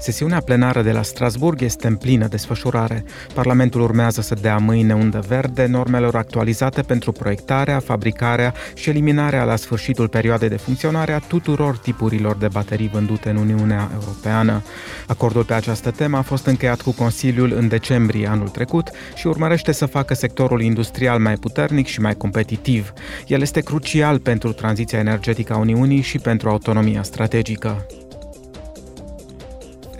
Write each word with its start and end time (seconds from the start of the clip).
Sesiunea 0.00 0.40
plenară 0.40 0.82
de 0.82 0.92
la 0.92 1.02
Strasburg 1.02 1.62
este 1.62 1.86
în 1.86 1.96
plină 1.96 2.26
desfășurare. 2.26 3.04
Parlamentul 3.34 3.80
urmează 3.80 4.20
să 4.20 4.34
dea 4.34 4.56
mâine 4.56 4.94
undă 4.94 5.24
verde 5.28 5.66
normelor 5.66 6.16
actualizate 6.16 6.82
pentru 6.82 7.12
proiectarea, 7.12 7.78
fabricarea 7.78 8.54
și 8.74 8.88
eliminarea 8.88 9.44
la 9.44 9.56
sfârșitul 9.56 10.08
perioadei 10.08 10.48
de 10.48 10.56
funcționare 10.56 11.12
a 11.12 11.18
tuturor 11.18 11.78
tipurilor 11.78 12.36
de 12.36 12.48
baterii 12.48 12.88
vândute 12.88 13.30
în 13.30 13.36
Uniunea 13.36 13.90
Europeană. 13.92 14.62
Acordul 15.06 15.44
pe 15.44 15.52
această 15.52 15.90
temă 15.90 16.16
a 16.16 16.22
fost 16.22 16.46
încheiat 16.46 16.80
cu 16.80 16.92
Consiliul 16.92 17.52
în 17.52 17.68
decembrie 17.68 18.28
anul 18.28 18.48
trecut 18.48 18.90
și 19.14 19.26
urmărește 19.26 19.72
să 19.72 19.86
facă 19.86 20.14
sectorul 20.14 20.60
industrial 20.62 21.18
mai 21.18 21.34
puternic 21.34 21.86
și 21.86 22.00
mai 22.00 22.14
competitiv. 22.14 22.92
El 23.26 23.40
este 23.40 23.60
crucial 23.60 24.18
pentru 24.18 24.52
tranziția 24.52 24.98
energetică 24.98 25.52
a 25.52 25.56
Uniunii 25.56 26.00
și 26.00 26.18
pentru 26.18 26.48
autonomia 26.48 27.02
strategică. 27.02 27.86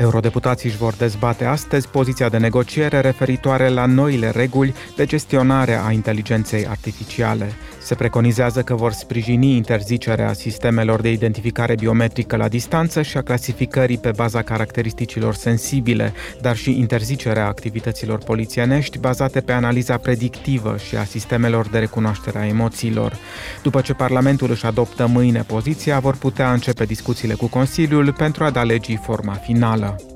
Eurodeputații 0.00 0.68
își 0.68 0.78
vor 0.78 0.94
dezbate 0.94 1.44
astăzi 1.44 1.88
poziția 1.88 2.28
de 2.28 2.38
negociere 2.38 3.00
referitoare 3.00 3.68
la 3.68 3.86
noile 3.86 4.30
reguli 4.30 4.74
de 4.96 5.04
gestionare 5.04 5.80
a 5.86 5.90
inteligenței 5.90 6.66
artificiale. 6.66 7.52
Se 7.90 7.96
preconizează 7.96 8.62
că 8.62 8.74
vor 8.74 8.92
sprijini 8.92 9.56
interzicerea 9.56 10.32
sistemelor 10.32 11.00
de 11.00 11.10
identificare 11.10 11.74
biometrică 11.74 12.36
la 12.36 12.48
distanță 12.48 13.02
și 13.02 13.16
a 13.16 13.22
clasificării 13.22 13.98
pe 13.98 14.10
baza 14.16 14.42
caracteristicilor 14.42 15.34
sensibile, 15.34 16.12
dar 16.40 16.56
și 16.56 16.78
interzicerea 16.78 17.46
activităților 17.46 18.18
polițienești 18.18 18.98
bazate 18.98 19.40
pe 19.40 19.52
analiza 19.52 19.96
predictivă 19.96 20.76
și 20.88 20.96
a 20.96 21.04
sistemelor 21.04 21.68
de 21.68 21.78
recunoaștere 21.78 22.38
a 22.38 22.46
emoțiilor. 22.46 23.16
După 23.62 23.80
ce 23.80 23.92
Parlamentul 23.94 24.50
își 24.50 24.66
adoptă 24.66 25.06
mâine 25.06 25.42
poziția, 25.46 25.98
vor 25.98 26.16
putea 26.16 26.52
începe 26.52 26.84
discuțiile 26.84 27.34
cu 27.34 27.46
Consiliul 27.46 28.12
pentru 28.12 28.44
a 28.44 28.50
da 28.50 28.62
legii 28.62 29.00
forma 29.02 29.32
finală. 29.32 30.09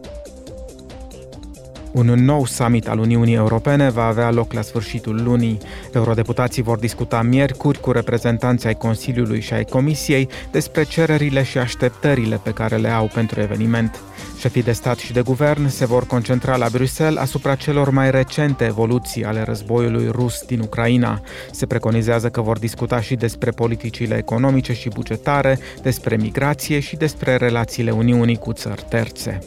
Un 1.94 2.06
nou 2.06 2.46
summit 2.46 2.88
al 2.88 2.98
Uniunii 2.98 3.34
Europene 3.34 3.90
va 3.90 4.04
avea 4.04 4.30
loc 4.30 4.52
la 4.52 4.62
sfârșitul 4.62 5.22
lunii. 5.22 5.58
Eurodeputații 5.92 6.62
vor 6.62 6.78
discuta 6.78 7.22
miercuri 7.22 7.80
cu 7.80 7.90
reprezentanții 7.90 8.68
ai 8.68 8.74
Consiliului 8.74 9.40
și 9.40 9.52
ai 9.52 9.64
Comisiei 9.64 10.28
despre 10.50 10.82
cererile 10.82 11.42
și 11.42 11.58
așteptările 11.58 12.40
pe 12.42 12.50
care 12.50 12.76
le 12.76 12.88
au 12.88 13.10
pentru 13.14 13.40
eveniment. 13.40 14.00
Șefii 14.38 14.62
de 14.62 14.72
stat 14.72 14.98
și 14.98 15.12
de 15.12 15.20
guvern 15.20 15.68
se 15.68 15.86
vor 15.86 16.06
concentra 16.06 16.56
la 16.56 16.68
Bruxelles 16.68 17.22
asupra 17.22 17.54
celor 17.54 17.90
mai 17.90 18.10
recente 18.10 18.64
evoluții 18.64 19.24
ale 19.24 19.42
războiului 19.42 20.08
rus 20.10 20.42
din 20.46 20.60
Ucraina. 20.60 21.20
Se 21.50 21.66
preconizează 21.66 22.28
că 22.28 22.40
vor 22.40 22.58
discuta 22.58 23.00
și 23.00 23.14
despre 23.14 23.50
politicile 23.50 24.16
economice 24.16 24.72
și 24.72 24.88
bugetare, 24.88 25.58
despre 25.82 26.16
migrație 26.16 26.80
și 26.80 26.96
despre 26.96 27.36
relațiile 27.36 27.90
Uniunii 27.90 28.36
cu 28.36 28.52
țări 28.52 28.84
terțe. 28.88 29.38